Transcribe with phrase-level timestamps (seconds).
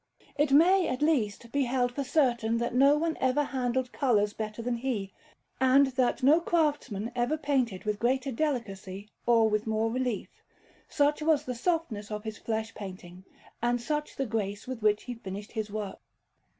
[0.35, 4.59] It may, at least, be held for certain that no one ever handled colours better
[4.63, 5.11] than he,
[5.59, 10.41] and that no craftsman ever painted with greater delicacy or with more relief,
[10.89, 13.25] such was the softness of his flesh painting,
[13.61, 15.99] and such the grace with which he finished his works.